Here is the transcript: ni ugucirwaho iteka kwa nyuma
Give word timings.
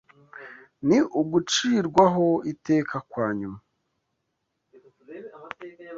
ni 0.87 0.99
ugucirwaho 1.21 2.27
iteka 2.51 2.95
kwa 3.09 3.27
nyuma 3.39 3.59